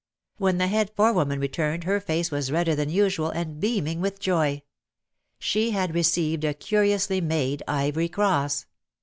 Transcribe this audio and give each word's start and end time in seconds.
When 0.37 0.57
the 0.57 0.65
head 0.65 0.89
forewoman 0.95 1.39
returned 1.39 1.83
her 1.83 1.99
face 2.01 2.31
was 2.31 2.51
redder 2.51 2.73
than 2.73 2.89
usual 2.89 3.29
and 3.29 3.59
beaming 3.59 4.01
with 4.01 4.19
joy. 4.19 4.63
She 5.37 5.69
had 5.73 5.93
re 5.93 6.01
ceived 6.01 6.43
a 6.43 6.55
curiously 6.55 7.21
made 7.21 7.61
ivory 7.67 8.09
cross. 8.09 8.65